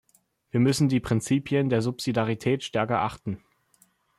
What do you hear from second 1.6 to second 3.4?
der Subsidiarität stärker achten.